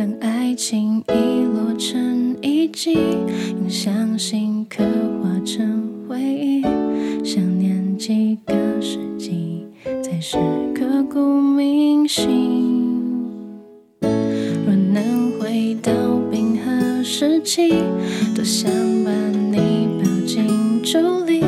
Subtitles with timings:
[0.00, 4.82] 当爱情遗落成遗迹，用相信刻
[5.22, 6.62] 画成回忆。
[7.22, 9.66] 想念几个世纪，
[10.02, 10.38] 才是
[10.74, 13.02] 刻骨铭心。
[14.00, 15.92] 若能回到
[16.30, 17.68] 冰河时期，
[18.34, 18.72] 多想
[19.04, 19.10] 把
[19.52, 20.96] 你抱进竹
[21.26, 21.42] 林，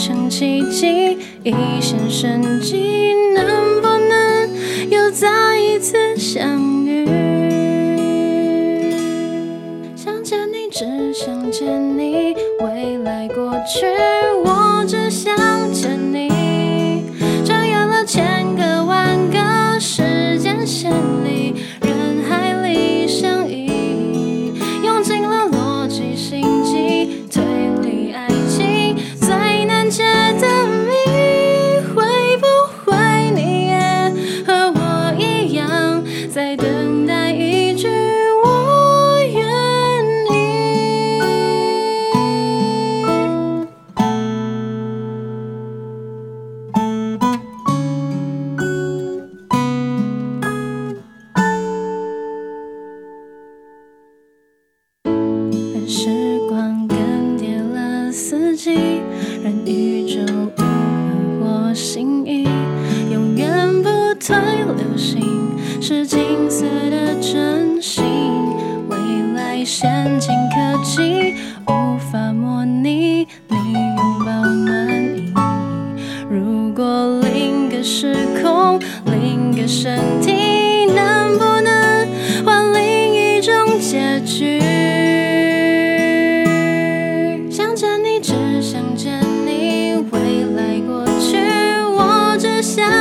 [0.00, 3.12] 成奇迹，一线生机？
[3.34, 4.48] 能不能
[4.88, 6.79] 又再一次相遇？
[55.92, 59.02] 时光更迭了四季，
[59.42, 60.20] 任宇宙
[60.56, 60.64] 无合
[61.40, 62.44] 我心意，
[63.10, 63.88] 永远不
[64.20, 65.20] 退流行，
[65.82, 68.04] 是金色的真心。
[68.88, 68.96] 未
[69.34, 71.34] 来先进科技
[71.66, 75.32] 无法模拟你拥抱暖意。
[76.30, 82.06] 如果另个时空，另个身体，能不能
[82.44, 84.60] 换另一种结局？
[92.62, 92.99] 想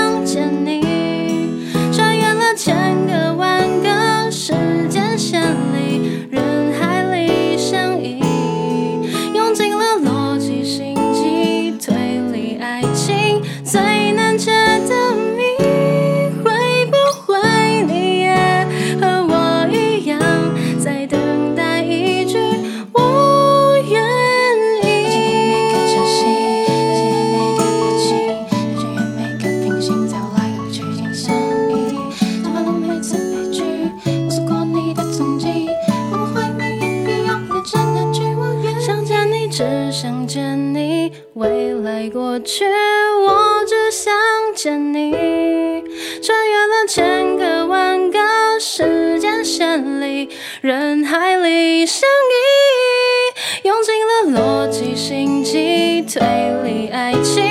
[39.60, 44.14] 只想见你，未来过去，我只想
[44.56, 45.12] 见你。
[46.24, 48.18] 穿越了千个万个
[48.58, 50.30] 时间线里，
[50.62, 53.94] 人海里相遇，用尽
[54.34, 56.22] 了逻辑、心机、推
[56.64, 57.49] 理、爱情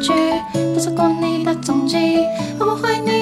[0.00, 0.06] 依。
[0.06, 1.96] 想 follow 每次爱剧，我错过你的踪迹，
[2.58, 3.19] 我不会你